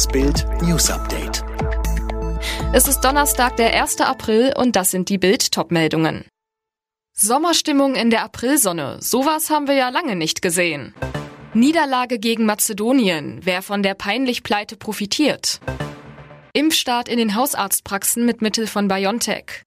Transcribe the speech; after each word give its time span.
Das 0.00 0.08
Bild 0.08 0.46
News 0.62 0.90
Update. 0.90 1.44
Es 2.72 2.88
ist 2.88 3.02
Donnerstag, 3.02 3.56
der 3.58 3.78
1. 3.82 4.00
April 4.00 4.54
und 4.56 4.74
das 4.74 4.90
sind 4.90 5.10
die 5.10 5.18
Bild 5.18 5.52
Topmeldungen. 5.52 6.24
Sommerstimmung 7.12 7.96
in 7.96 8.08
der 8.08 8.24
Aprilsonne. 8.24 8.96
Sowas 9.02 9.50
haben 9.50 9.68
wir 9.68 9.74
ja 9.74 9.90
lange 9.90 10.16
nicht 10.16 10.40
gesehen. 10.40 10.94
Niederlage 11.52 12.18
gegen 12.18 12.46
Mazedonien. 12.46 13.40
Wer 13.42 13.60
von 13.60 13.82
der 13.82 13.92
peinlich 13.92 14.42
Pleite 14.42 14.78
profitiert? 14.78 15.60
Impfstart 16.54 17.06
in 17.06 17.18
den 17.18 17.34
Hausarztpraxen 17.34 18.24
mit 18.24 18.40
Mittel 18.40 18.66
von 18.68 18.88
BioNTech. 18.88 19.64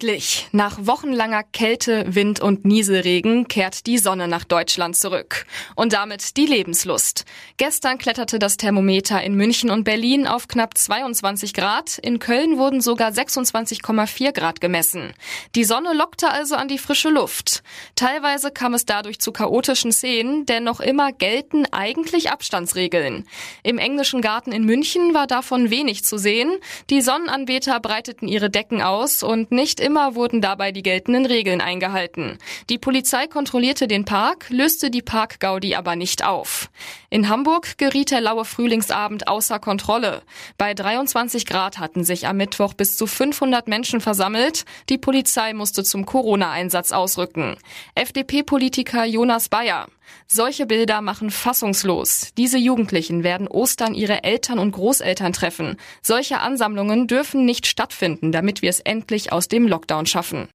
Endlich! 0.00 0.46
Nach 0.52 0.78
wochenlanger 0.80 1.42
Kälte, 1.42 2.04
Wind 2.14 2.38
und 2.38 2.64
Nieselregen 2.64 3.48
kehrt 3.48 3.88
die 3.88 3.98
Sonne 3.98 4.28
nach 4.28 4.44
Deutschland 4.44 4.96
zurück. 4.96 5.44
Und 5.74 5.92
damit 5.92 6.36
die 6.36 6.46
Lebenslust. 6.46 7.24
Gestern 7.56 7.98
kletterte 7.98 8.38
das 8.38 8.58
Thermometer 8.58 9.20
in 9.20 9.34
München 9.34 9.70
und 9.70 9.82
Berlin 9.82 10.28
auf 10.28 10.46
knapp 10.46 10.78
22 10.78 11.52
Grad. 11.52 11.98
In 11.98 12.20
Köln 12.20 12.58
wurden 12.58 12.80
sogar 12.80 13.10
26,4 13.10 14.30
Grad 14.30 14.60
gemessen. 14.60 15.14
Die 15.56 15.64
Sonne 15.64 15.94
lockte 15.94 16.30
also 16.30 16.54
an 16.54 16.68
die 16.68 16.78
frische 16.78 17.08
Luft. 17.08 17.64
Teilweise 17.96 18.52
kam 18.52 18.74
es 18.74 18.86
dadurch 18.86 19.18
zu 19.18 19.32
chaotischen 19.32 19.90
Szenen, 19.90 20.46
denn 20.46 20.62
noch 20.62 20.78
immer 20.78 21.10
gelten 21.10 21.66
eigentlich 21.72 22.30
Abstandsregeln. 22.30 23.26
Im 23.64 23.78
englischen 23.78 24.20
Garten 24.20 24.52
in 24.52 24.62
München 24.62 25.12
war 25.12 25.26
davon 25.26 25.70
wenig 25.70 26.04
zu 26.04 26.18
sehen. 26.18 26.52
Die 26.88 27.00
Sonnenanbeter 27.00 27.80
breiteten 27.80 28.28
ihre 28.28 28.48
Decken 28.48 28.80
aus 28.80 29.24
und 29.24 29.50
nicht 29.50 29.80
immer 29.88 30.14
wurden 30.14 30.42
dabei 30.42 30.70
die 30.70 30.82
geltenden 30.82 31.24
Regeln 31.24 31.62
eingehalten. 31.62 32.36
Die 32.68 32.76
Polizei 32.76 33.26
kontrollierte 33.26 33.88
den 33.88 34.04
Park, 34.04 34.50
löste 34.50 34.90
die 34.90 35.00
Parkgaudi 35.00 35.76
aber 35.76 35.96
nicht 35.96 36.26
auf. 36.26 36.68
In 37.08 37.30
Hamburg 37.30 37.78
geriet 37.78 38.10
der 38.10 38.20
laue 38.20 38.44
Frühlingsabend 38.44 39.28
außer 39.28 39.58
Kontrolle. 39.58 40.20
Bei 40.58 40.74
23 40.74 41.46
Grad 41.46 41.78
hatten 41.78 42.04
sich 42.04 42.26
am 42.26 42.36
Mittwoch 42.36 42.74
bis 42.74 42.98
zu 42.98 43.06
500 43.06 43.66
Menschen 43.66 44.02
versammelt. 44.02 44.66
Die 44.90 44.98
Polizei 44.98 45.54
musste 45.54 45.82
zum 45.84 46.04
Corona-Einsatz 46.04 46.92
ausrücken. 46.92 47.56
FDP-Politiker 47.94 49.06
Jonas 49.06 49.48
Bayer. 49.48 49.86
Solche 50.26 50.66
Bilder 50.66 51.00
machen 51.00 51.30
fassungslos. 51.30 52.32
Diese 52.36 52.58
Jugendlichen 52.58 53.24
werden 53.24 53.48
Ostern 53.48 53.94
ihre 53.94 54.24
Eltern 54.24 54.58
und 54.58 54.72
Großeltern 54.72 55.32
treffen. 55.32 55.76
Solche 56.02 56.40
Ansammlungen 56.40 57.06
dürfen 57.06 57.44
nicht 57.44 57.66
stattfinden, 57.66 58.32
damit 58.32 58.62
wir 58.62 58.70
es 58.70 58.80
endlich 58.80 59.32
aus 59.32 59.48
dem 59.48 59.66
Lockdown 59.66 60.06
schaffen. 60.06 60.48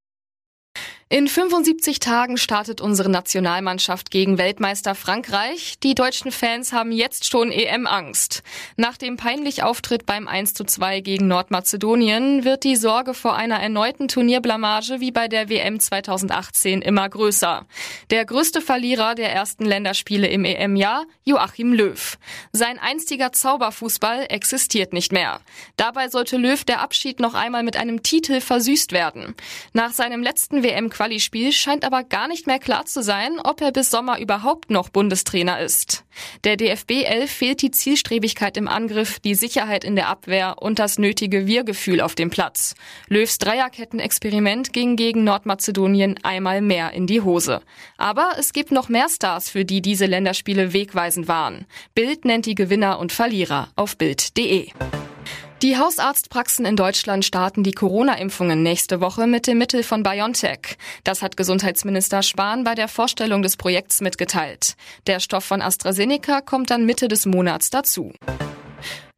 In 1.14 1.28
75 1.28 2.00
Tagen 2.00 2.38
startet 2.38 2.82
unsere 2.82 3.08
Nationalmannschaft 3.08 4.10
gegen 4.10 4.40
Weltmeister 4.40 4.96
Frankreich. 4.96 5.76
Die 5.84 5.94
deutschen 5.94 6.32
Fans 6.32 6.74
haben 6.74 6.92
jetzt 6.92 7.30
schon 7.30 7.52
EM-Angst. 7.52 8.42
Nach 8.78 8.98
dem 8.98 9.16
peinlichen 9.16 9.64
Auftritt 9.64 10.08
beim 10.08 10.28
1 10.28 10.56
zu 10.56 10.64
2 10.64 11.02
gegen 11.02 11.28
Nordmazedonien 11.28 12.46
wird 12.46 12.64
die 12.64 12.76
Sorge 12.76 13.14
vor 13.14 13.36
einer 13.36 13.60
erneuten 13.60 14.08
Turnierblamage 14.08 15.02
wie 15.02 15.12
bei 15.12 15.28
der 15.28 15.50
WM 15.50 15.80
2018 15.80 16.82
immer 16.82 17.08
größer. 17.08 17.68
Der 18.10 18.26
größte 18.26 18.60
Verlierer 18.60 19.14
der 19.14 19.32
ersten 19.32 19.66
Länderspiele 19.66 20.26
im 20.26 20.46
EM-Jahr, 20.46 21.06
Joachim 21.26 21.74
Löw. 21.74 22.18
Sein 22.54 22.80
einstiger 22.80 23.32
Zauberfußball 23.32 24.26
existiert 24.30 24.94
nicht 24.94 25.12
mehr. 25.12 25.42
Dabei 25.78 26.10
sollte 26.10 26.38
Löw 26.38 26.64
der 26.64 26.82
Abschied 26.82 27.20
noch 27.20 27.36
einmal 27.36 27.62
mit 27.62 27.78
einem 27.78 28.02
Titel 28.02 28.42
versüßt 28.42 28.94
werden. 28.94 29.36
Nach 29.74 29.92
seinem 29.92 30.24
letzten 30.24 30.64
WM 30.64 30.90
Quali-Spiel 31.04 31.52
scheint 31.52 31.84
aber 31.84 32.06
gar 32.06 32.30
nicht 32.30 32.48
mehr 32.48 32.60
klar 32.60 32.86
zu 32.86 33.04
sein, 33.04 33.38
ob 33.44 33.60
er 33.60 33.74
bis 33.74 33.92
Sommer 33.92 34.22
überhaupt 34.22 34.70
noch 34.70 34.88
Bundestrainer 34.88 35.60
ist. 35.60 36.06
Der 36.46 36.56
DFB 36.56 37.04
11 37.04 37.30
fehlt 37.30 37.62
die 37.62 37.72
Zielstrebigkeit 37.72 38.56
im 38.56 38.70
Angriff, 38.70 39.20
die 39.20 39.36
Sicherheit 39.36 39.84
in 39.84 39.98
der 39.98 40.08
Abwehr 40.08 40.62
und 40.62 40.80
das 40.80 41.00
nötige 41.00 41.46
Wir-Gefühl 41.46 42.00
auf 42.00 42.16
dem 42.16 42.30
Platz. 42.30 42.76
Löws 43.10 43.38
Dreierketten-Experiment 43.38 44.72
ging 44.72 44.96
gegen 44.96 45.26
Nordmazedonien 45.26 46.24
einmal 46.24 46.62
mehr 46.62 46.94
in 46.94 47.06
die 47.06 47.20
Hose. 47.20 47.62
Aber 47.98 48.30
es 48.40 48.54
gibt 48.54 48.72
noch 48.72 48.88
mehr 48.88 49.10
Stars, 49.10 49.50
für 49.50 49.66
die 49.66 49.82
diese 49.82 50.06
Länderspiele 50.06 50.72
wegweisend 50.72 51.28
waren. 51.28 51.66
Bild 51.96 52.24
nennt 52.24 52.46
die 52.46 52.56
Gewinner 52.56 52.98
und 53.00 53.12
Verlierer 53.12 53.68
auf 53.76 53.98
Bild.de. 53.98 54.70
Die 55.64 55.78
Hausarztpraxen 55.78 56.66
in 56.66 56.76
Deutschland 56.76 57.24
starten 57.24 57.64
die 57.64 57.72
Corona-Impfungen 57.72 58.64
nächste 58.64 59.00
Woche 59.00 59.28
mit 59.28 59.48
dem 59.48 59.60
Mittel 59.60 59.82
von 59.84 60.04
BioNTech. 60.04 60.76
Das 61.06 61.22
hat 61.22 61.38
Gesundheitsminister 61.38 62.22
Spahn 62.22 62.66
bei 62.66 62.76
der 62.76 62.90
Vorstellung 62.90 63.42
des 63.44 63.56
Projekts 63.56 64.02
mitgeteilt. 64.02 64.76
Der 65.08 65.22
Stoff 65.22 65.46
von 65.46 65.62
AstraZeneca 65.62 66.42
kommt 66.42 66.70
dann 66.70 66.86
Mitte 66.86 67.08
des 67.08 67.26
Monats 67.26 67.70
dazu. 67.70 68.12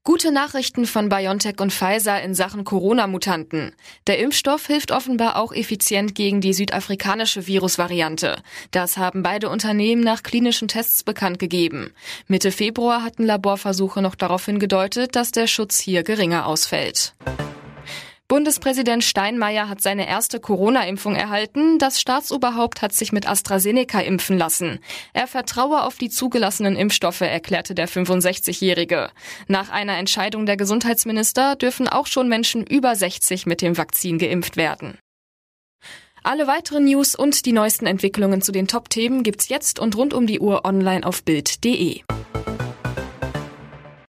Gute 0.08 0.32
Nachrichten 0.32 0.86
von 0.86 1.10
BioNTech 1.10 1.60
und 1.60 1.74
Pfizer 1.74 2.22
in 2.22 2.36
Sachen 2.36 2.64
Corona-Mutanten. 2.64 3.72
Der 4.06 4.20
Impfstoff 4.20 4.68
hilft 4.68 4.92
offenbar 4.92 5.36
auch 5.36 5.52
effizient 5.52 6.14
gegen 6.14 6.42
die 6.42 6.54
südafrikanische 6.54 7.48
Virusvariante. 7.48 8.36
Das 8.70 8.98
haben 8.98 9.24
beide 9.24 9.50
Unternehmen 9.50 10.04
nach 10.04 10.22
klinischen 10.22 10.68
Tests 10.68 11.02
bekannt 11.02 11.40
gegeben. 11.40 11.92
Mitte 12.28 12.52
Februar 12.52 13.02
hatten 13.02 13.26
Laborversuche 13.26 14.04
noch 14.04 14.14
darauf 14.14 14.46
hingedeutet, 14.46 15.16
dass 15.16 15.32
der 15.32 15.48
Schutz 15.48 15.80
hier 15.80 16.04
geringer 16.04 16.46
ausfällt. 16.46 17.16
Bundespräsident 18.36 19.02
Steinmeier 19.02 19.70
hat 19.70 19.80
seine 19.80 20.10
erste 20.10 20.42
Corona-Impfung 20.42 21.16
erhalten. 21.16 21.80
Das 21.80 22.02
Staatsoberhaupt 22.02 22.82
hat 22.82 22.92
sich 22.92 23.14
mit 23.14 23.30
AstraZeneca 23.30 24.02
impfen 24.02 24.38
lassen. 24.38 24.80
Er 25.14 25.28
vertraue 25.28 25.84
auf 25.84 25.98
die 25.98 26.10
zugelassenen 26.10 26.76
Impfstoffe, 26.76 27.22
erklärte 27.22 27.76
der 27.76 27.88
65-Jährige. 27.88 29.10
Nach 29.48 29.70
einer 29.70 29.98
Entscheidung 29.98 30.46
der 30.46 30.58
Gesundheitsminister 30.58 31.56
dürfen 31.56 31.88
auch 31.88 32.08
schon 32.08 32.28
Menschen 32.28 32.68
über 32.68 32.94
60 32.94 33.46
mit 33.46 33.62
dem 33.62 33.78
Vakzin 33.78 34.18
geimpft 34.18 34.58
werden. 34.58 34.98
Alle 36.22 36.46
weiteren 36.46 36.84
News 36.84 37.16
und 37.16 37.46
die 37.46 37.54
neuesten 37.54 37.86
Entwicklungen 37.86 38.42
zu 38.42 38.52
den 38.52 38.68
Top-Themen 38.68 39.24
gibt's 39.24 39.48
jetzt 39.48 39.80
und 39.80 39.96
rund 39.96 40.14
um 40.14 40.28
die 40.28 40.42
Uhr 40.42 40.66
online 40.66 41.08
auf 41.08 41.24
Bild.de. 41.24 42.02